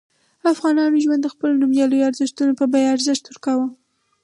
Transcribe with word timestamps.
افغانانو 0.53 1.01
ژوند 1.03 1.21
ته 1.23 1.29
د 1.31 1.33
خپلو 1.33 1.53
نوميالیو 1.61 2.07
ارزښتونو 2.09 2.51
په 2.59 2.65
بیه 2.71 2.91
ارزښت 2.95 3.23
ورکاوه. 3.25 3.67